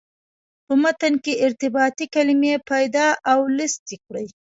په 0.65 0.73
متن 0.81 1.13
کې 1.23 1.33
ارتباطي 1.45 2.05
کلمې 2.15 2.53
پیدا 2.71 3.07
او 3.31 3.39
لست 3.57 3.81
یې 3.91 3.97
کړئ. 4.05 4.27